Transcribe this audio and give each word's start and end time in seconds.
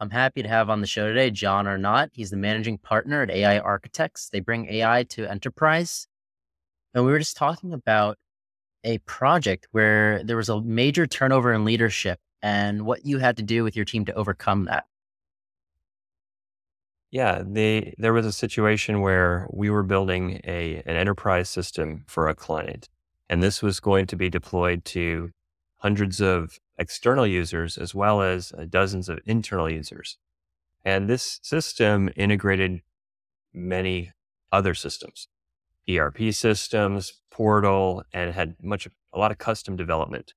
I'm 0.00 0.10
happy 0.10 0.42
to 0.42 0.48
have 0.48 0.70
on 0.70 0.80
the 0.80 0.86
show 0.86 1.08
today 1.08 1.30
John 1.30 1.66
Arnott. 1.66 2.10
He's 2.12 2.30
the 2.30 2.36
managing 2.36 2.78
partner 2.78 3.22
at 3.22 3.30
AI 3.30 3.58
Architects. 3.58 4.28
They 4.28 4.40
bring 4.40 4.68
AI 4.68 5.02
to 5.10 5.28
enterprise. 5.28 6.06
And 6.94 7.04
we 7.04 7.10
were 7.10 7.18
just 7.18 7.36
talking 7.36 7.72
about 7.72 8.16
a 8.84 8.98
project 8.98 9.66
where 9.72 10.22
there 10.22 10.36
was 10.36 10.48
a 10.48 10.60
major 10.60 11.06
turnover 11.06 11.52
in 11.52 11.64
leadership 11.64 12.20
and 12.42 12.86
what 12.86 13.04
you 13.04 13.18
had 13.18 13.36
to 13.38 13.42
do 13.42 13.64
with 13.64 13.74
your 13.74 13.84
team 13.84 14.04
to 14.04 14.14
overcome 14.14 14.66
that. 14.66 14.84
Yeah, 17.10 17.42
they, 17.44 17.94
there 17.98 18.12
was 18.12 18.26
a 18.26 18.32
situation 18.32 19.00
where 19.00 19.48
we 19.52 19.70
were 19.70 19.82
building 19.82 20.40
a 20.44 20.82
an 20.84 20.94
enterprise 20.96 21.48
system 21.48 22.04
for 22.06 22.28
a 22.28 22.34
client, 22.34 22.88
and 23.30 23.42
this 23.42 23.62
was 23.62 23.80
going 23.80 24.06
to 24.08 24.16
be 24.16 24.28
deployed 24.28 24.84
to 24.86 25.30
hundreds 25.78 26.20
of 26.20 26.58
external 26.78 27.26
users 27.26 27.76
as 27.76 27.94
well 27.94 28.22
as 28.22 28.52
uh, 28.52 28.64
dozens 28.68 29.08
of 29.08 29.18
internal 29.26 29.70
users. 29.70 30.16
And 30.84 31.08
this 31.08 31.40
system 31.42 32.08
integrated 32.16 32.82
many 33.52 34.12
other 34.52 34.74
systems, 34.74 35.28
ERP 35.90 36.32
systems, 36.32 37.14
portal, 37.30 38.04
and 38.12 38.32
had 38.32 38.56
much, 38.62 38.88
a 39.12 39.18
lot 39.18 39.30
of 39.30 39.38
custom 39.38 39.76
development. 39.76 40.34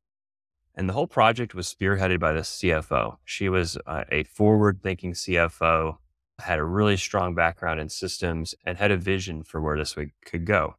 And 0.75 0.88
the 0.88 0.93
whole 0.93 1.07
project 1.07 1.53
was 1.53 1.73
spearheaded 1.73 2.20
by 2.20 2.31
the 2.31 2.41
CFO. 2.41 3.17
She 3.26 3.49
was 3.49 3.77
uh, 3.85 4.05
a 4.12 4.23
forward 4.23 4.81
thinking 4.81 5.13
CFO, 5.13 5.98
had 6.39 6.59
a 6.59 6.63
really 6.63 6.98
strong 6.98 7.35
background 7.35 7.79
in 7.79 7.89
systems, 7.89 8.55
and 8.65 8.77
had 8.77 8.91
a 8.91 8.98
vision 8.98 9.43
for 9.43 9.62
where 9.62 9.77
this 9.77 9.95
could 10.26 10.45
go. 10.45 10.76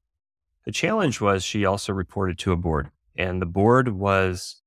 The 0.65 0.73
challenge 0.73 1.21
was 1.21 1.45
she 1.45 1.65
also 1.65 1.93
reported 1.93 2.39
to 2.41 2.53
a 2.53 2.57
board, 2.57 2.91
and 3.17 3.43
the 3.43 3.47
board 3.47 3.89
was 3.89 4.62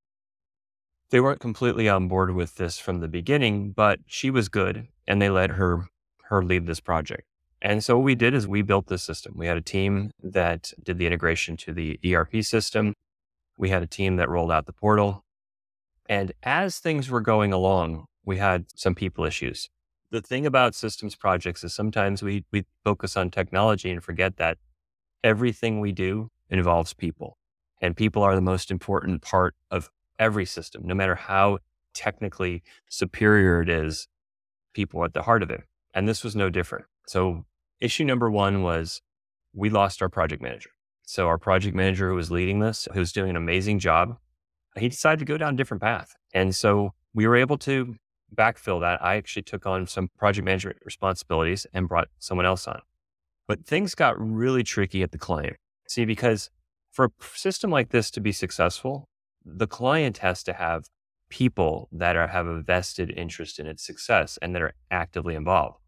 they 1.12 1.20
weren't 1.20 1.40
completely 1.40 1.88
on 1.88 2.08
board 2.08 2.34
with 2.34 2.56
this 2.56 2.80
from 2.80 3.00
the 3.00 3.08
beginning, 3.08 3.72
but 3.72 4.00
she 4.06 4.30
was 4.30 4.50
good 4.50 4.88
and 5.08 5.22
they 5.22 5.30
let 5.30 5.52
her 5.52 5.88
her 6.30 6.44
lead 6.44 6.66
this 6.66 6.80
project. 6.80 7.24
And 7.62 7.84
so 7.84 7.98
what 7.98 8.04
we 8.04 8.16
did 8.16 8.34
is 8.34 8.48
we 8.48 8.62
built 8.62 8.88
this 8.88 9.04
system. 9.04 9.34
We 9.36 9.48
had 9.48 9.58
a 9.58 9.62
team 9.62 10.12
that 10.22 10.74
did 10.84 10.98
the 10.98 11.06
integration 11.06 11.58
to 11.58 11.74
the 11.74 12.00
ERP 12.06 12.44
system. 12.44 12.94
We 13.58 13.70
had 13.70 13.84
a 13.84 13.88
team 13.88 14.18
that 14.18 14.30
rolled 14.30 14.52
out 14.52 14.66
the 14.66 14.74
portal. 14.74 15.24
And 16.08 16.32
as 16.44 16.80
things 16.80 17.10
were 17.10 17.22
going 17.22 17.54
along, 17.54 18.06
we 18.24 18.38
had 18.38 18.66
some 18.76 18.94
people 18.96 19.26
issues. 19.26 19.70
The 20.12 20.22
thing 20.22 20.46
about 20.46 20.76
systems 20.76 21.16
projects 21.16 21.64
is 21.64 21.74
sometimes 21.74 22.22
we, 22.22 22.46
we 22.52 22.66
focus 22.84 23.18
on 23.18 23.32
technology 23.32 23.90
and 23.90 24.04
forget 24.04 24.38
that 24.38 24.58
everything 25.24 25.80
we 25.80 25.92
do 25.92 26.30
involves 26.50 26.94
people. 26.94 27.38
And 27.82 27.98
people 27.98 28.22
are 28.22 28.36
the 28.36 28.42
most 28.42 28.70
important 28.70 29.22
part 29.22 29.56
of 29.72 29.90
every 30.20 30.46
system, 30.46 30.84
no 30.86 30.96
matter 30.96 31.16
how 31.16 31.60
technically 31.94 32.64
superior 32.90 33.62
it 33.62 33.70
is, 33.70 34.08
people 34.74 35.04
at 35.04 35.14
the 35.14 35.24
heart 35.24 35.42
of 35.44 35.50
it. 35.50 35.64
And 35.94 36.08
this 36.08 36.24
was 36.24 36.36
no 36.36 36.50
different. 36.50 36.86
So, 37.08 37.46
issue 37.80 38.04
number 38.04 38.30
one 38.30 38.64
was 38.64 39.02
we 39.54 39.70
lost 39.70 40.02
our 40.02 40.10
project 40.10 40.42
manager. 40.42 40.72
So, 41.04 41.28
our 41.28 41.38
project 41.38 41.76
manager 41.76 42.10
who 42.10 42.16
was 42.16 42.32
leading 42.32 42.60
this, 42.60 42.88
who 42.94 43.00
was 43.00 43.14
doing 43.14 43.30
an 43.30 43.36
amazing 43.36 43.80
job, 43.80 44.18
he 44.78 44.90
decided 44.90 45.20
to 45.20 45.26
go 45.26 45.38
down 45.38 45.54
a 45.54 45.58
different 45.58 45.82
path. 45.82 46.16
And 46.34 46.54
so, 46.54 46.94
we 47.14 47.26
were 47.26 47.38
able 47.38 47.58
to 47.60 47.96
backfill 48.36 48.82
that. 48.82 49.02
I 49.04 49.16
actually 49.16 49.44
took 49.44 49.66
on 49.66 49.88
some 49.88 50.10
project 50.18 50.46
management 50.46 50.78
responsibilities 50.84 51.66
and 51.74 51.88
brought 51.88 52.10
someone 52.20 52.46
else 52.46 52.68
on. 52.68 52.82
But 53.48 53.66
things 53.66 53.96
got 53.96 54.20
really 54.20 54.64
tricky 54.64 55.04
at 55.04 55.12
the 55.12 55.18
client. 55.18 55.56
See, 55.88 56.04
because 56.04 56.50
for 56.92 57.06
a 57.06 57.10
system 57.36 57.70
like 57.70 57.90
this 57.90 58.10
to 58.12 58.20
be 58.20 58.32
successful, 58.32 59.08
the 59.46 59.68
client 59.68 60.18
has 60.20 60.44
to 60.44 60.54
have 60.54 60.90
people 61.30 61.88
that 61.92 62.16
are, 62.16 62.28
have 62.28 62.48
a 62.48 62.62
vested 62.62 63.12
interest 63.12 63.60
in 63.60 63.68
its 63.68 63.86
success 63.86 64.38
and 64.42 64.56
that 64.56 64.62
are 64.62 64.74
actively 64.92 65.36
involved. 65.36 65.80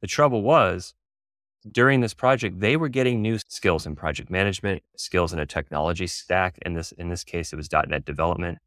The 0.00 0.06
trouble 0.06 0.42
was 0.42 0.94
during 1.70 2.00
this 2.00 2.14
project, 2.14 2.60
they 2.60 2.76
were 2.76 2.88
getting 2.88 3.20
new 3.20 3.38
skills 3.48 3.86
in 3.86 3.96
project 3.96 4.30
management, 4.30 4.82
skills 4.96 5.32
in 5.32 5.38
a 5.38 5.46
technology 5.46 6.06
stack. 6.06 6.58
In 6.64 6.74
this, 6.74 6.92
in 6.92 7.08
this 7.08 7.24
case, 7.24 7.52
it 7.52 7.56
was 7.56 7.70
.NET 7.72 8.04
development, 8.04 8.58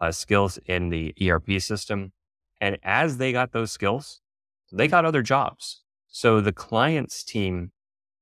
uh, 0.00 0.12
skills 0.12 0.58
in 0.66 0.88
the 0.88 1.14
ERP 1.22 1.60
system. 1.60 2.12
And 2.60 2.78
as 2.82 3.18
they 3.18 3.32
got 3.32 3.52
those 3.52 3.70
skills, 3.70 4.20
they 4.72 4.88
got 4.88 5.04
other 5.04 5.22
jobs. 5.22 5.82
So 6.08 6.40
the 6.40 6.52
client's 6.52 7.22
team 7.22 7.72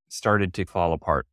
started 0.09 0.53
to 0.55 0.65
fall 0.67 0.93
apart. 0.93 1.27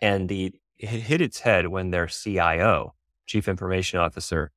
And 0.00 0.28
the, 0.28 0.54
it 0.76 0.88
hit 0.88 1.20
its 1.20 1.40
head 1.40 1.68
when 1.68 1.90
their 1.90 2.06
CIO, 2.06 2.94
chief 3.28 3.46
information 3.46 4.00
officer, 4.00 4.50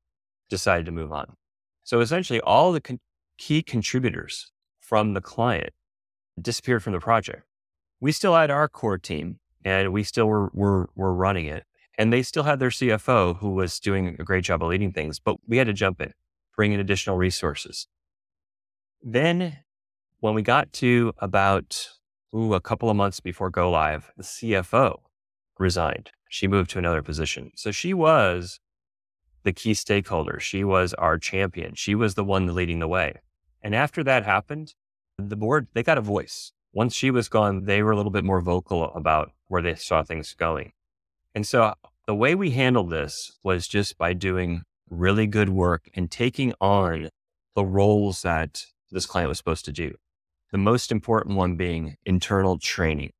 decided 0.50 0.86
to 0.86 0.92
move 0.92 1.12
on. 1.12 1.36
So 1.84 2.00
essentially, 2.00 2.40
all 2.40 2.72
the 2.72 2.80
con- 2.80 3.00
key 3.38 3.62
contributors 3.62 4.50
from 4.80 5.14
the 5.14 5.20
client 5.20 5.70
disappeared 6.40 6.82
from 6.82 6.92
the 6.92 7.00
project. 7.00 7.44
We 8.00 8.10
still 8.10 8.34
had 8.34 8.50
our 8.50 8.68
core 8.68 8.98
team 8.98 9.38
and 9.64 9.92
we 9.92 10.02
still 10.02 10.26
were, 10.26 10.50
were, 10.52 10.90
were 10.96 11.14
running 11.14 11.46
it. 11.46 11.64
And 11.98 12.12
they 12.12 12.22
still 12.22 12.42
had 12.42 12.58
their 12.58 12.70
CFO 12.70 13.38
who 13.38 13.50
was 13.50 13.78
doing 13.78 14.16
a 14.18 14.24
great 14.24 14.44
job 14.44 14.62
of 14.62 14.68
leading 14.70 14.92
things, 14.92 15.20
but 15.20 15.36
we 15.46 15.58
had 15.58 15.66
to 15.66 15.72
jump 15.72 16.00
in, 16.00 16.12
bring 16.56 16.72
in 16.72 16.80
additional 16.80 17.16
resources. 17.16 17.86
Then 19.02 19.58
when 20.20 20.34
we 20.34 20.42
got 20.42 20.72
to 20.74 21.12
about 21.18 21.88
ooh, 22.34 22.54
a 22.54 22.60
couple 22.60 22.88
of 22.88 22.96
months 22.96 23.20
before 23.20 23.50
go 23.50 23.70
live, 23.70 24.10
the 24.16 24.22
CFO 24.22 25.00
resigned. 25.58 26.10
She 26.32 26.48
moved 26.48 26.70
to 26.70 26.78
another 26.78 27.02
position. 27.02 27.50
So 27.56 27.70
she 27.70 27.92
was 27.92 28.58
the 29.42 29.52
key 29.52 29.74
stakeholder. 29.74 30.40
She 30.40 30.64
was 30.64 30.94
our 30.94 31.18
champion. 31.18 31.74
She 31.74 31.94
was 31.94 32.14
the 32.14 32.24
one 32.24 32.54
leading 32.54 32.78
the 32.78 32.88
way. 32.88 33.16
And 33.60 33.74
after 33.74 34.02
that 34.02 34.24
happened, 34.24 34.72
the 35.18 35.36
board, 35.36 35.66
they 35.74 35.82
got 35.82 35.98
a 35.98 36.00
voice. 36.00 36.52
Once 36.72 36.94
she 36.94 37.10
was 37.10 37.28
gone, 37.28 37.66
they 37.66 37.82
were 37.82 37.90
a 37.90 37.96
little 37.96 38.10
bit 38.10 38.24
more 38.24 38.40
vocal 38.40 38.84
about 38.94 39.32
where 39.48 39.60
they 39.60 39.74
saw 39.74 40.02
things 40.02 40.32
going. 40.32 40.72
And 41.34 41.46
so 41.46 41.74
the 42.06 42.14
way 42.14 42.34
we 42.34 42.52
handled 42.52 42.88
this 42.88 43.32
was 43.44 43.68
just 43.68 43.98
by 43.98 44.14
doing 44.14 44.62
really 44.88 45.26
good 45.26 45.50
work 45.50 45.90
and 45.94 46.10
taking 46.10 46.54
on 46.62 47.10
the 47.54 47.64
roles 47.66 48.22
that 48.22 48.64
this 48.90 49.04
client 49.04 49.28
was 49.28 49.36
supposed 49.36 49.66
to 49.66 49.72
do. 49.72 49.96
The 50.50 50.56
most 50.56 50.90
important 50.90 51.36
one 51.36 51.56
being 51.56 51.96
internal 52.06 52.58
training. 52.58 53.12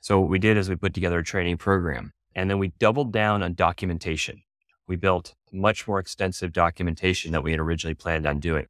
So 0.00 0.18
what 0.18 0.28
we 0.28 0.40
did 0.40 0.56
is 0.56 0.68
we 0.68 0.74
put 0.74 0.92
together 0.92 1.20
a 1.20 1.24
training 1.24 1.58
program 1.58 2.14
and 2.34 2.50
then 2.50 2.58
we 2.58 2.68
doubled 2.78 3.12
down 3.12 3.42
on 3.42 3.54
documentation 3.54 4.42
we 4.88 4.96
built 4.96 5.34
much 5.52 5.86
more 5.86 6.00
extensive 6.00 6.52
documentation 6.52 7.30
that 7.32 7.44
we 7.44 7.52
had 7.52 7.60
originally 7.60 7.94
planned 7.94 8.26
on 8.26 8.40
doing. 8.40 8.66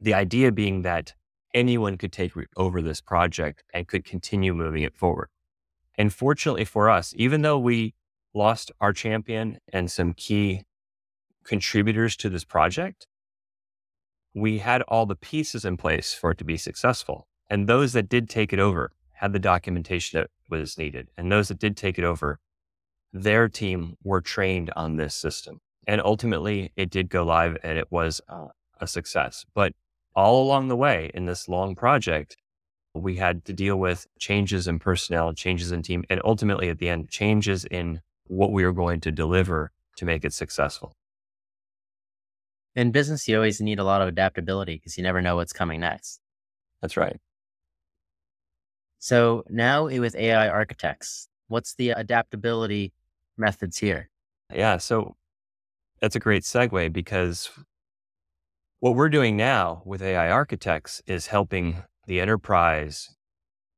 The 0.00 0.14
idea 0.14 0.52
being 0.52 0.82
that 0.82 1.14
anyone 1.54 1.96
could 1.96 2.12
take 2.12 2.32
over 2.56 2.82
this 2.82 3.00
project 3.00 3.62
and 3.72 3.88
could 3.88 4.04
continue 4.04 4.52
moving 4.52 4.82
it 4.82 4.96
forward. 4.96 5.28
And 5.96 6.12
fortunately 6.12 6.64
for 6.64 6.90
us, 6.90 7.14
even 7.16 7.42
though 7.42 7.58
we 7.58 7.94
lost 8.34 8.70
our 8.80 8.92
champion 8.92 9.58
and 9.72 9.90
some 9.90 10.12
key 10.12 10.64
contributors 11.44 12.16
to 12.16 12.28
this 12.28 12.44
project, 12.44 13.06
we 14.34 14.58
had 14.58 14.82
all 14.82 15.06
the 15.06 15.16
pieces 15.16 15.64
in 15.64 15.76
place 15.76 16.12
for 16.12 16.32
it 16.32 16.38
to 16.38 16.44
be 16.44 16.56
successful. 16.56 17.26
And 17.48 17.66
those 17.66 17.92
that 17.94 18.08
did 18.08 18.28
take 18.28 18.52
it 18.52 18.58
over 18.58 18.92
had 19.14 19.32
the 19.32 19.38
documentation 19.38 20.20
that 20.20 20.30
was 20.50 20.78
needed. 20.78 21.08
And 21.16 21.32
those 21.32 21.48
that 21.48 21.58
did 21.58 21.76
take 21.76 21.98
it 21.98 22.04
over 22.04 22.38
their 23.12 23.48
team 23.48 23.96
were 24.02 24.20
trained 24.20 24.70
on 24.76 24.96
this 24.96 25.14
system. 25.14 25.60
And 25.86 26.00
ultimately, 26.04 26.72
it 26.76 26.90
did 26.90 27.08
go 27.08 27.24
live 27.24 27.56
and 27.62 27.78
it 27.78 27.90
was 27.90 28.20
uh, 28.28 28.48
a 28.80 28.86
success. 28.86 29.44
But 29.54 29.72
all 30.14 30.42
along 30.42 30.68
the 30.68 30.76
way 30.76 31.10
in 31.14 31.26
this 31.26 31.48
long 31.48 31.74
project, 31.74 32.36
we 32.94 33.16
had 33.16 33.44
to 33.46 33.52
deal 33.52 33.76
with 33.76 34.06
changes 34.18 34.66
in 34.66 34.78
personnel, 34.78 35.32
changes 35.32 35.72
in 35.72 35.82
team, 35.82 36.04
and 36.10 36.20
ultimately 36.24 36.68
at 36.68 36.78
the 36.78 36.88
end, 36.88 37.08
changes 37.08 37.64
in 37.64 38.00
what 38.26 38.52
we 38.52 38.64
were 38.64 38.72
going 38.72 39.00
to 39.00 39.12
deliver 39.12 39.72
to 39.96 40.04
make 40.04 40.24
it 40.24 40.32
successful. 40.32 40.92
In 42.74 42.92
business, 42.92 43.26
you 43.26 43.36
always 43.36 43.60
need 43.60 43.78
a 43.78 43.84
lot 43.84 44.02
of 44.02 44.08
adaptability 44.08 44.76
because 44.76 44.96
you 44.96 45.02
never 45.02 45.22
know 45.22 45.36
what's 45.36 45.52
coming 45.52 45.80
next. 45.80 46.20
That's 46.80 46.96
right. 46.96 47.18
So 48.98 49.44
now 49.48 49.86
with 49.86 50.14
AI 50.16 50.48
architects, 50.48 51.28
what's 51.48 51.74
the 51.74 51.90
adaptability 51.90 52.92
methods 53.38 53.78
here? 53.78 54.10
Yeah. 54.52 54.78
So 54.78 55.16
that's 56.00 56.16
a 56.16 56.20
great 56.20 56.42
segue 56.42 56.92
because 56.92 57.50
what 58.80 58.94
we're 58.94 59.08
doing 59.08 59.36
now 59.36 59.82
with 59.84 60.02
AI 60.02 60.30
architects 60.30 61.02
is 61.06 61.26
helping 61.26 61.82
the 62.06 62.20
enterprise 62.20 63.14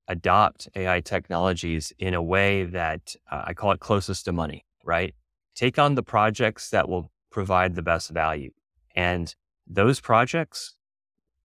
adopt 0.08 0.68
AI 0.74 1.00
technologies 1.00 1.92
in 1.98 2.14
a 2.14 2.22
way 2.22 2.64
that 2.64 3.14
uh, 3.30 3.44
I 3.46 3.54
call 3.54 3.72
it 3.72 3.80
closest 3.80 4.24
to 4.26 4.32
money, 4.32 4.66
right? 4.84 5.14
Take 5.54 5.78
on 5.78 5.94
the 5.94 6.02
projects 6.02 6.70
that 6.70 6.88
will 6.88 7.10
provide 7.30 7.74
the 7.74 7.82
best 7.82 8.10
value. 8.10 8.50
And 8.94 9.34
those 9.66 10.00
projects, 10.00 10.74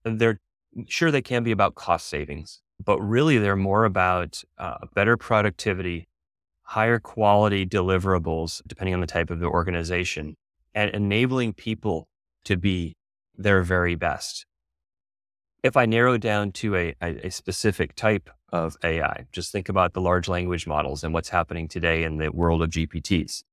they're 0.03 0.39
sure 0.87 1.11
they 1.11 1.21
can 1.21 1.43
be 1.43 1.51
about 1.51 1.75
cost 1.75 2.07
savings, 2.07 2.61
but 2.83 2.99
really 2.99 3.37
they're 3.37 3.55
more 3.55 3.85
about 3.85 4.43
uh, 4.57 4.77
better 4.93 5.15
productivity, 5.15 6.07
higher 6.65 6.99
quality 6.99 7.65
deliverables, 7.65 8.61
depending 8.67 8.93
on 8.93 8.99
the 8.99 9.07
type 9.07 9.29
of 9.29 9.39
the 9.39 9.45
organization, 9.45 10.35
and 10.73 10.91
enabling 10.91 11.53
people 11.53 12.07
to 12.43 12.57
be 12.57 12.95
their 13.37 13.61
very 13.63 13.95
best. 13.95 14.45
if 15.63 15.75
I 15.75 15.87
narrow 15.87 16.17
down 16.19 16.51
to 16.53 16.75
a, 16.75 16.95
a, 17.01 17.31
specific 17.31 17.95
type 17.95 18.29
of 18.49 18.77
AI, 18.83 19.25
just 19.31 19.51
think 19.51 19.67
about 19.67 19.93
the 19.93 20.01
large 20.01 20.27
language 20.27 20.67
models 20.67 21.03
and 21.03 21.11
what's 21.11 21.29
happening 21.29 21.67
today 21.67 22.03
in 22.03 22.17
the 22.17 22.29
world 22.31 22.61
of 22.61 22.69
GPTs. 22.69 23.43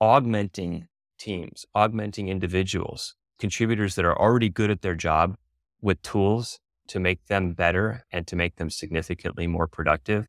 Augmenting 0.00 0.88
teams, 1.18 1.66
augmenting 1.72 2.28
individuals, 2.28 3.14
contributors 3.38 3.94
that 3.94 4.04
are 4.04 4.18
already 4.18 4.48
good 4.48 4.70
at 4.70 4.82
their 4.82 4.96
job 4.96 5.36
with 5.80 6.02
tools 6.02 6.58
to 6.88 6.98
make 6.98 7.26
them 7.26 7.52
better 7.52 8.04
and 8.10 8.26
to 8.26 8.34
make 8.34 8.56
them 8.56 8.70
significantly 8.70 9.46
more 9.46 9.68
productive 9.68 10.26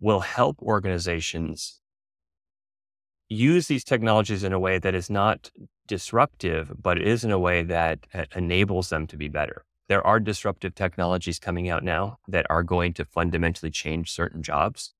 will 0.00 0.20
help 0.20 0.60
organizations 0.62 1.80
use 3.28 3.66
these 3.66 3.84
technologies 3.84 4.44
in 4.44 4.52
a 4.52 4.58
way 4.58 4.78
that 4.78 4.94
is 4.94 5.10
not 5.10 5.50
disruptive, 5.88 6.72
but 6.80 7.00
is 7.00 7.24
in 7.24 7.30
a 7.30 7.38
way 7.38 7.62
that 7.62 8.00
enables 8.34 8.90
them 8.90 9.06
to 9.06 9.16
be 9.16 9.28
better. 9.28 9.64
There 9.88 10.06
are 10.06 10.20
disruptive 10.20 10.74
technologies 10.74 11.38
coming 11.38 11.68
out 11.68 11.82
now 11.82 12.18
that 12.28 12.46
are 12.50 12.62
going 12.62 12.92
to 12.94 13.04
fundamentally 13.04 13.70
change 13.70 14.12
certain 14.12 14.42
jobs. 14.42 14.94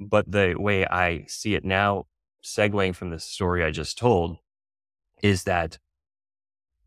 But 0.00 0.30
the 0.30 0.54
way 0.58 0.86
I 0.86 1.24
see 1.26 1.54
it 1.54 1.64
now, 1.64 2.06
segueing 2.42 2.94
from 2.94 3.10
the 3.10 3.20
story 3.20 3.62
I 3.62 3.70
just 3.70 3.96
told, 3.96 4.38
is 5.22 5.44
that 5.44 5.78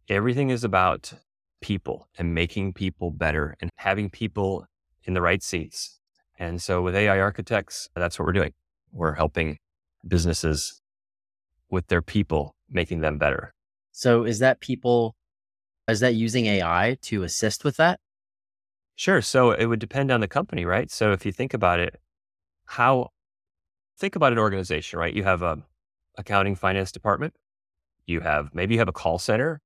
everything 0.10 0.50
is 0.50 0.64
about 0.64 1.14
people 1.62 2.08
and 2.18 2.36
making 2.36 2.74
people 2.74 3.10
better 3.12 3.56
and 3.62 3.72
having 3.78 4.10
people 4.10 4.68
in 5.04 5.14
the 5.14 5.22
right 5.22 5.42
seats. 5.42 6.00
And 6.38 6.62
so 6.62 6.82
with 6.82 6.96
AI 6.96 7.20
architects, 7.20 7.90
that's 7.96 8.20
what 8.20 8.26
we're 8.26 8.34
doing. 8.34 8.54
We're 8.92 9.16
helping 9.16 9.58
businesses 10.08 10.82
with 11.70 11.88
their 11.88 12.02
people, 12.02 12.56
making 12.70 13.02
them 13.02 13.18
better. 13.18 13.54
So 13.92 14.24
is 14.24 14.40
that 14.40 14.60
people, 14.60 15.16
is 15.88 16.00
that 16.02 16.14
using 16.14 16.46
AI 16.46 16.98
to 17.04 17.24
assist 17.24 17.64
with 17.64 17.78
that? 17.78 18.00
Sure. 18.96 19.22
So 19.22 19.52
it 19.52 19.66
would 19.66 19.80
depend 19.80 20.12
on 20.12 20.22
the 20.22 20.28
company, 20.28 20.66
right? 20.66 20.90
So 20.92 21.12
if 21.12 21.26
you 21.26 21.32
think 21.32 21.54
about 21.54 21.80
it, 21.80 22.00
how, 22.66 23.10
think 23.98 24.16
about 24.16 24.32
an 24.32 24.40
organization, 24.40 25.00
right? 25.00 25.14
You 25.14 25.24
have 25.24 25.42
a 25.42 25.64
accounting 26.18 26.56
finance 26.56 26.92
department. 26.92 27.34
You 28.06 28.22
have, 28.22 28.54
maybe 28.54 28.76
you 28.76 28.80
have 28.80 28.88
a 28.88 28.94
call 28.94 29.20
center. 29.20 29.62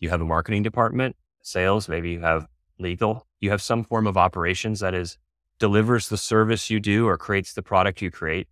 You 0.00 0.10
have 0.10 0.20
a 0.20 0.24
marketing 0.24 0.62
department, 0.62 1.16
sales, 1.42 1.88
maybe 1.88 2.10
you 2.10 2.20
have 2.20 2.46
legal. 2.78 3.26
You 3.40 3.50
have 3.50 3.60
some 3.60 3.84
form 3.84 4.06
of 4.06 4.16
operations 4.16 4.80
that 4.80 4.94
is 4.94 5.18
delivers 5.58 6.08
the 6.08 6.16
service 6.16 6.70
you 6.70 6.80
do 6.80 7.06
or 7.06 7.18
creates 7.18 7.52
the 7.52 7.62
product 7.62 8.02
you 8.02 8.10
create. 8.10 8.48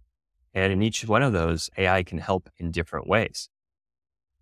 And 0.54 0.72
in 0.72 0.82
each 0.82 1.04
one 1.06 1.22
of 1.22 1.32
those, 1.32 1.70
AI 1.76 2.02
can 2.02 2.18
help 2.18 2.48
in 2.58 2.70
different 2.70 3.06
ways. 3.06 3.48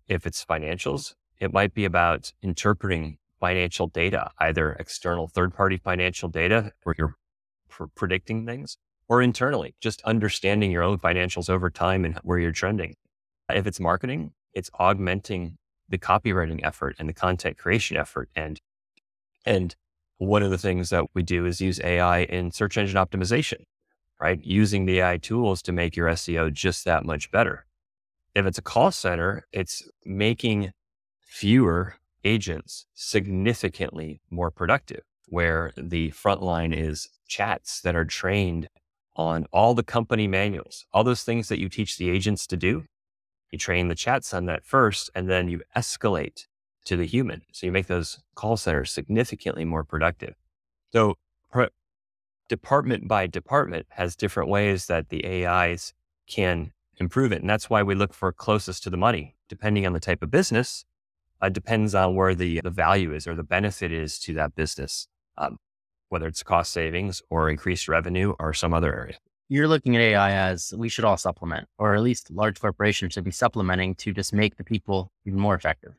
If 0.07 0.25
it's 0.25 0.45
financials, 0.45 1.15
it 1.39 1.51
might 1.51 1.73
be 1.73 1.85
about 1.85 2.33
interpreting 2.41 3.17
financial 3.39 3.87
data, 3.87 4.31
either 4.39 4.73
external 4.73 5.27
third 5.27 5.53
party 5.53 5.77
financial 5.77 6.29
data 6.29 6.71
where 6.83 6.95
you're 6.97 7.15
pr- 7.69 7.85
predicting 7.95 8.45
things 8.45 8.77
or 9.07 9.21
internally, 9.21 9.75
just 9.81 10.01
understanding 10.03 10.71
your 10.71 10.83
own 10.83 10.97
financials 10.97 11.49
over 11.49 11.69
time 11.69 12.05
and 12.05 12.17
where 12.23 12.39
you're 12.39 12.51
trending. 12.51 12.95
If 13.53 13.67
it's 13.67 13.79
marketing, 13.79 14.31
it's 14.53 14.71
augmenting 14.79 15.57
the 15.87 15.97
copywriting 15.97 16.61
effort 16.63 16.95
and 16.97 17.07
the 17.07 17.13
content 17.13 17.57
creation 17.57 17.97
effort. 17.97 18.29
And, 18.35 18.59
and 19.45 19.75
one 20.17 20.43
of 20.43 20.51
the 20.51 20.57
things 20.57 20.89
that 20.89 21.05
we 21.13 21.23
do 21.23 21.45
is 21.45 21.61
use 21.61 21.79
AI 21.81 22.19
in 22.23 22.51
search 22.51 22.77
engine 22.77 22.97
optimization 22.97 23.63
right? 24.19 24.39
Using 24.43 24.85
the 24.85 24.99
AI 24.99 25.17
tools 25.17 25.61
to 25.63 25.71
make 25.71 25.95
your 25.95 26.07
SEO 26.09 26.51
just 26.51 26.85
that 26.85 27.05
much 27.05 27.31
better. 27.31 27.65
If 28.33 28.45
it's 28.45 28.57
a 28.57 28.63
call 28.63 28.91
center, 28.91 29.45
it's 29.51 29.83
making 30.05 30.71
fewer 31.21 31.95
agents 32.23 32.85
significantly 32.93 34.21
more 34.29 34.51
productive, 34.51 35.03
where 35.27 35.71
the 35.77 36.09
front 36.11 36.41
line 36.41 36.73
is 36.73 37.09
chats 37.27 37.81
that 37.81 37.95
are 37.95 38.05
trained 38.05 38.69
on 39.15 39.45
all 39.53 39.73
the 39.73 39.83
company 39.83 40.27
manuals, 40.27 40.85
all 40.93 41.03
those 41.03 41.23
things 41.23 41.47
that 41.47 41.59
you 41.59 41.69
teach 41.69 41.97
the 41.97 42.09
agents 42.09 42.45
to 42.47 42.57
do. 42.57 42.85
You 43.51 43.57
train 43.57 43.87
the 43.87 43.95
chats 43.95 44.33
on 44.33 44.45
that 44.47 44.65
first, 44.65 45.09
and 45.15 45.29
then 45.29 45.47
you 45.47 45.61
escalate 45.75 46.47
to 46.85 46.95
the 46.95 47.05
human. 47.05 47.41
So 47.51 47.65
you 47.65 47.71
make 47.71 47.87
those 47.87 48.19
call 48.35 48.57
centers 48.57 48.91
significantly 48.91 49.65
more 49.65 49.83
productive. 49.83 50.35
So 50.93 51.17
department 52.47 53.07
by 53.07 53.27
department 53.27 53.87
has 53.89 54.15
different 54.15 54.49
ways 54.49 54.87
that 54.87 55.09
the 55.09 55.45
AIs 55.45 55.93
can 56.27 56.71
improve 56.97 57.31
it. 57.31 57.41
And 57.41 57.49
that's 57.49 57.69
why 57.69 57.83
we 57.83 57.95
look 57.95 58.13
for 58.13 58.31
closest 58.31 58.83
to 58.83 58.89
the 58.89 58.97
money. 58.97 59.35
Depending 59.49 59.85
on 59.85 59.93
the 59.93 59.99
type 59.99 60.23
of 60.23 60.31
business, 60.31 60.85
uh, 61.41 61.49
depends 61.49 61.93
on 61.93 62.15
where 62.15 62.33
the, 62.33 62.61
the 62.61 62.69
value 62.69 63.13
is 63.13 63.27
or 63.27 63.35
the 63.35 63.43
benefit 63.43 63.91
is 63.91 64.17
to 64.19 64.33
that 64.33 64.55
business, 64.55 65.07
um, 65.37 65.57
whether 66.09 66.27
it's 66.27 66.41
cost 66.41 66.71
savings 66.71 67.21
or 67.29 67.49
increased 67.49 67.87
revenue 67.87 68.33
or 68.39 68.53
some 68.53 68.73
other 68.73 68.95
area. 68.95 69.17
You're 69.47 69.67
looking 69.67 69.95
at 69.95 70.01
AI 70.01 70.31
as 70.31 70.73
we 70.75 70.89
should 70.89 71.05
all 71.05 71.17
supplement, 71.17 71.67
or 71.77 71.93
at 71.93 72.01
least 72.01 72.31
large 72.31 72.59
corporations 72.59 73.13
should 73.13 73.23
be 73.23 73.31
supplementing 73.31 73.93
to 73.95 74.11
just 74.11 74.33
make 74.33 74.55
the 74.55 74.63
people 74.63 75.11
even 75.25 75.39
more 75.39 75.53
effective. 75.53 75.93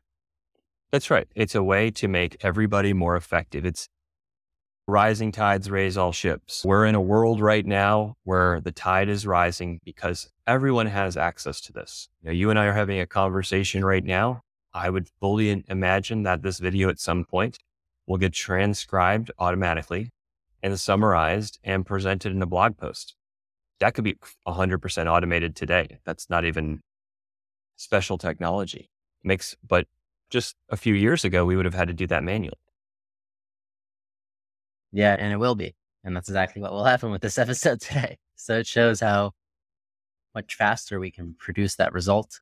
That's 0.91 1.11
right. 1.11 1.27
It's 1.35 1.55
a 1.55 1.63
way 1.63 1.91
to 1.91 2.07
make 2.07 2.37
everybody 2.41 2.93
more 2.93 3.15
effective. 3.17 3.65
It's 3.65 3.89
rising 4.87 5.33
tides 5.33 5.69
raise 5.69 5.97
all 5.97 6.13
ships. 6.13 6.63
We're 6.63 6.85
in 6.85 6.95
a 6.95 7.01
world 7.01 7.41
right 7.41 7.65
now 7.65 8.15
where 8.23 8.61
the 8.61 8.71
tide 8.71 9.09
is 9.09 9.27
rising 9.27 9.81
because 9.83 10.29
everyone 10.45 10.87
has 10.87 11.17
access 11.17 11.59
to 11.61 11.73
this. 11.73 12.07
You, 12.21 12.31
you 12.31 12.49
and 12.49 12.57
I 12.57 12.67
are 12.67 12.73
having 12.73 12.99
a 12.99 13.05
conversation 13.05 13.83
right 13.83 14.03
now. 14.03 14.41
I 14.73 14.89
would 14.89 15.09
fully 15.19 15.65
imagine 15.67 16.23
that 16.23 16.41
this 16.41 16.59
video 16.59 16.87
at 16.87 16.99
some 16.99 17.25
point 17.25 17.57
will 18.05 18.17
get 18.17 18.31
transcribed 18.31 19.29
automatically 19.37 20.11
and 20.63 20.79
summarized 20.79 21.59
and 21.65 21.85
presented 21.85 22.31
in 22.31 22.41
a 22.41 22.45
blog 22.45 22.77
post. 22.77 23.15
That 23.79 23.93
could 23.93 24.05
be 24.05 24.15
100% 24.47 25.05
automated 25.07 25.55
today. 25.55 25.99
That's 26.05 26.29
not 26.29 26.45
even 26.45 26.79
special 27.75 28.17
technology. 28.17 28.89
Makes, 29.23 29.55
but 29.67 29.87
just 30.29 30.55
a 30.69 30.77
few 30.77 30.93
years 30.93 31.23
ago, 31.23 31.45
we 31.45 31.55
would 31.55 31.65
have 31.65 31.73
had 31.73 31.87
to 31.87 31.93
do 31.93 32.07
that 32.07 32.23
manually. 32.23 32.57
Yeah, 34.91 35.15
and 35.17 35.31
it 35.31 35.37
will 35.37 35.55
be. 35.55 35.75
And 36.03 36.15
that's 36.15 36.29
exactly 36.29 36.61
what 36.61 36.71
will 36.71 36.85
happen 36.85 37.11
with 37.11 37.21
this 37.21 37.37
episode 37.45 37.81
today. 37.81 38.17
So 38.35 38.59
it 38.59 38.67
shows 38.67 38.99
how 38.99 39.31
much 40.33 40.55
faster 40.55 40.99
we 40.99 41.11
can 41.11 41.35
produce 41.37 41.75
that 41.75 41.93
result. 41.93 42.39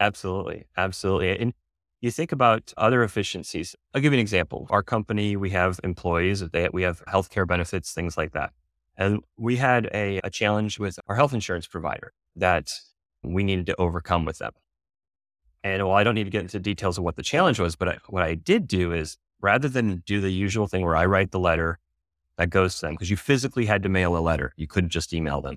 Absolutely. 0.00 0.64
Absolutely. 0.76 1.38
And 1.38 1.52
you 2.00 2.10
think 2.10 2.32
about 2.32 2.72
other 2.76 3.02
efficiencies. 3.02 3.74
I'll 3.92 4.00
give 4.00 4.12
you 4.12 4.18
an 4.18 4.22
example. 4.22 4.66
Our 4.70 4.82
company, 4.82 5.36
we 5.36 5.50
have 5.50 5.80
employees, 5.82 6.40
they, 6.40 6.68
we 6.72 6.82
have 6.82 7.04
healthcare 7.06 7.46
benefits, 7.46 7.92
things 7.92 8.16
like 8.16 8.32
that. 8.32 8.52
And 8.96 9.20
we 9.36 9.56
had 9.56 9.88
a, 9.92 10.20
a 10.24 10.30
challenge 10.30 10.78
with 10.78 10.98
our 11.08 11.16
health 11.16 11.34
insurance 11.34 11.66
provider 11.66 12.12
that 12.36 12.70
we 13.22 13.42
needed 13.42 13.66
to 13.66 13.80
overcome 13.80 14.24
with 14.24 14.38
them. 14.38 14.52
And 15.64 15.86
while 15.86 15.96
I 15.96 16.04
don't 16.04 16.14
need 16.14 16.24
to 16.24 16.30
get 16.30 16.42
into 16.42 16.58
details 16.58 16.98
of 16.98 17.04
what 17.04 17.16
the 17.16 17.22
challenge 17.22 17.58
was, 17.58 17.76
but 17.76 17.88
I, 17.88 17.98
what 18.08 18.22
I 18.22 18.34
did 18.34 18.68
do 18.68 18.92
is 18.92 19.18
rather 19.40 19.68
than 19.68 20.02
do 20.06 20.20
the 20.20 20.30
usual 20.30 20.66
thing 20.66 20.84
where 20.84 20.96
I 20.96 21.06
write 21.06 21.30
the 21.30 21.38
letter 21.38 21.78
that 22.36 22.50
goes 22.50 22.76
to 22.76 22.86
them, 22.86 22.94
because 22.94 23.10
you 23.10 23.16
physically 23.16 23.66
had 23.66 23.82
to 23.82 23.88
mail 23.88 24.16
a 24.16 24.20
letter, 24.20 24.52
you 24.56 24.66
couldn't 24.66 24.90
just 24.90 25.12
email 25.12 25.40
them. 25.40 25.56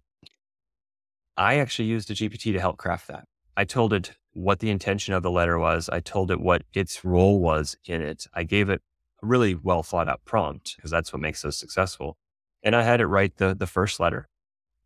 I 1.38 1.60
actually 1.60 1.88
used 1.88 2.10
a 2.12 2.14
GPT 2.14 2.54
to 2.54 2.60
help 2.60 2.78
craft 2.78 3.08
that. 3.08 3.26
I 3.56 3.64
told 3.64 3.94
it 3.94 4.14
what 4.34 4.60
the 4.60 4.70
intention 4.70 5.14
of 5.14 5.24
the 5.24 5.32
letter 5.32 5.60
was. 5.60 5.90
I 5.90 6.00
told 6.00 6.32
it 6.32 6.40
what 6.40 6.64
its 6.74 7.04
role 7.04 7.40
was 7.40 7.78
in 7.86 8.02
it. 8.02 8.26
I 8.34 8.44
gave 8.44 8.70
it 8.70 8.82
a 9.22 9.26
really 9.26 9.56
well 9.56 9.84
thought 9.84 10.08
out 10.08 10.24
prompt 10.26 10.76
because 10.76 10.92
that's 10.92 11.12
what 11.14 11.22
makes 11.22 11.44
us 11.46 11.58
successful. 11.58 12.18
And 12.64 12.76
I 12.76 12.84
had 12.84 13.02
it 13.02 13.08
write 13.08 13.38
the, 13.38 13.54
the 13.54 13.68
first 13.68 14.00
letter. 14.00 14.28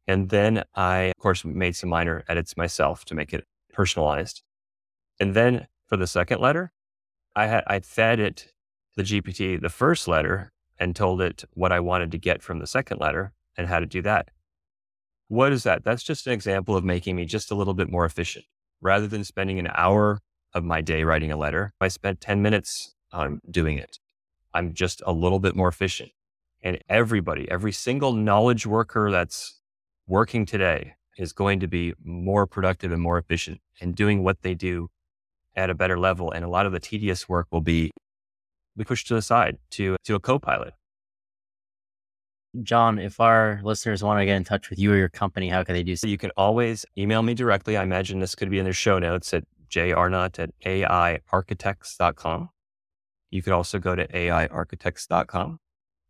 And 0.08 0.30
then 0.30 0.64
I, 0.76 1.12
of 1.16 1.18
course, 1.18 1.44
made 1.44 1.76
some 1.76 1.90
minor 1.90 2.24
edits 2.28 2.56
myself 2.56 3.06
to 3.06 3.16
make 3.16 3.34
it 3.34 3.46
personalized. 3.74 4.42
And 5.20 5.34
then 5.34 5.68
for 5.86 5.98
the 5.98 6.08
second 6.08 6.42
letter, 6.42 6.72
I 7.36 7.48
had, 7.48 7.64
I 7.68 7.80
fed 7.80 8.20
it 8.20 8.54
the 8.96 9.04
GPT 9.04 9.62
the 9.62 9.70
first 9.70 10.08
letter 10.08 10.52
and 10.78 10.96
told 10.96 11.22
it 11.22 11.44
what 11.54 11.72
I 11.72 11.80
wanted 11.80 12.12
to 12.12 12.18
get 12.18 12.42
from 12.42 12.60
the 12.60 12.68
second 12.68 13.00
letter 13.00 13.34
and 13.58 13.68
how 13.68 13.80
to 13.80 13.86
do 13.86 14.02
that. 14.02 14.30
What 15.28 15.52
is 15.52 15.64
that? 15.64 15.84
That's 15.84 16.04
just 16.04 16.28
an 16.28 16.34
example 16.34 16.76
of 16.76 16.84
making 16.84 17.16
me 17.16 17.26
just 17.26 17.52
a 17.52 17.56
little 17.56 17.74
bit 17.74 17.90
more 17.90 18.06
efficient. 18.06 18.46
Rather 18.82 19.08
than 19.08 19.24
spending 19.24 19.58
an 19.58 19.70
hour 19.74 20.20
of 20.54 20.64
my 20.64 20.82
day 20.82 21.04
writing 21.04 21.32
a 21.32 21.38
letter, 21.38 21.74
I 21.82 21.88
spent 21.88 22.22
10 22.22 22.42
minutes 22.42 22.94
on 23.12 23.42
doing 23.50 23.78
it. 23.78 24.00
I'm 24.54 24.74
just 24.74 25.02
a 25.06 25.12
little 25.12 25.40
bit 25.40 25.56
more 25.56 25.68
efficient. 25.68 26.12
And 26.62 26.80
everybody, 26.88 27.50
every 27.50 27.72
single 27.72 28.14
knowledge 28.14 28.66
worker 28.66 29.12
that's 29.12 29.60
working 30.08 30.46
today 30.46 30.94
is 31.18 31.34
going 31.34 31.60
to 31.62 31.68
be 31.68 31.94
more 32.04 32.46
productive 32.46 32.92
and 32.92 33.02
more 33.02 33.18
efficient 33.18 33.62
and 33.82 33.96
doing 33.96 34.24
what 34.24 34.42
they 34.42 34.54
do 34.54 34.90
at 35.56 35.70
a 35.70 35.76
better 35.76 35.98
level. 35.98 36.32
And 36.32 36.44
a 36.44 36.50
lot 36.50 36.66
of 36.66 36.72
the 36.72 36.80
tedious 36.80 37.30
work 37.30 37.48
will 37.52 37.62
be 37.62 37.92
we 38.76 38.84
push 38.84 39.04
to 39.06 39.14
the 39.14 39.22
side 39.22 39.58
to 39.72 39.96
to 40.04 40.16
a 40.16 40.20
co-pilot. 40.20 40.74
John, 42.64 43.00
if 43.00 43.20
our 43.20 43.60
listeners 43.64 44.02
want 44.02 44.20
to 44.20 44.26
get 44.26 44.36
in 44.38 44.44
touch 44.46 44.70
with 44.70 44.80
you 44.80 44.94
or 44.94 44.96
your 44.96 45.10
company, 45.10 45.50
how 45.50 45.64
can 45.64 45.76
they 45.76 45.84
do 45.84 45.96
so? 45.96 46.08
You 46.08 46.18
can 46.18 46.32
always 46.38 46.86
email 46.98 47.22
me 47.22 47.34
directly. 47.34 47.76
I 47.76 47.84
imagine 47.84 48.20
this 48.20 48.36
could 48.36 48.50
be 48.50 48.60
in 48.60 48.64
their 48.64 48.74
show 48.74 48.98
notes 48.98 49.34
at 49.34 49.44
jarnott 49.70 50.40
at 50.40 50.52
aiarchitects.com. 50.66 52.50
You 53.30 53.42
could 53.42 53.54
also 53.54 53.80
go 53.80 53.96
to 53.96 54.08
aiarchitects.com. 54.08 55.60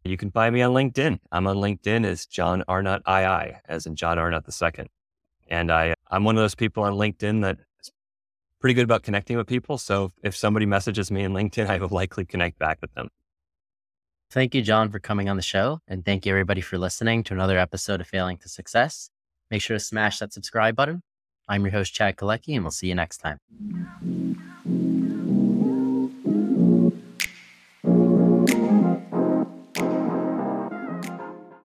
You 0.03 0.17
can 0.17 0.29
find 0.29 0.53
me 0.53 0.61
on 0.61 0.73
LinkedIn. 0.73 1.17
I'm 1.31 1.47
on 1.47 1.57
LinkedIn 1.57 2.05
as 2.05 2.27
John 2.27 2.63
Arnott 2.67 3.01
II, 3.07 3.57
as 3.67 3.87
in 3.87 3.95
John 3.95 4.19
Arnott 4.19 4.45
II. 4.47 4.85
And 5.47 5.71
I, 5.71 5.95
I'm 6.11 6.23
one 6.23 6.35
of 6.35 6.43
those 6.43 6.53
people 6.53 6.83
on 6.83 6.93
LinkedIn 6.93 7.41
that 7.41 7.57
pretty 8.59 8.73
good 8.73 8.83
about 8.83 9.03
connecting 9.03 9.37
with 9.37 9.47
people. 9.47 9.77
So 9.77 10.11
if 10.23 10.35
somebody 10.35 10.65
messages 10.65 11.11
me 11.11 11.23
in 11.23 11.33
LinkedIn, 11.33 11.67
I 11.69 11.77
will 11.77 11.89
likely 11.89 12.25
connect 12.25 12.59
back 12.59 12.79
with 12.81 12.93
them. 12.93 13.09
Thank 14.31 14.55
you, 14.55 14.61
John, 14.61 14.89
for 14.89 14.99
coming 14.99 15.29
on 15.29 15.35
the 15.35 15.41
show. 15.41 15.79
And 15.87 16.03
thank 16.03 16.25
you, 16.25 16.31
everybody, 16.31 16.61
for 16.61 16.77
listening 16.77 17.23
to 17.25 17.33
another 17.33 17.57
episode 17.57 18.01
of 18.01 18.07
Failing 18.07 18.37
to 18.37 18.49
Success. 18.49 19.09
Make 19.51 19.61
sure 19.61 19.77
to 19.77 19.83
smash 19.83 20.19
that 20.19 20.33
subscribe 20.33 20.75
button. 20.75 21.03
I'm 21.47 21.63
your 21.63 21.71
host, 21.71 21.93
Chad 21.93 22.17
Kalecki, 22.17 22.55
and 22.55 22.63
we'll 22.63 22.71
see 22.71 22.87
you 22.87 22.95
next 22.95 23.19
time. 23.19 23.37